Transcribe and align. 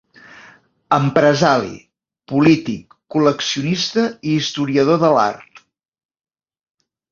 Empresari, 0.95 1.75
polític, 2.33 2.97
col·leccionista 3.17 4.07
i 4.31 4.35
historiador 4.41 5.01
de 5.07 5.15
l'art. 5.19 5.65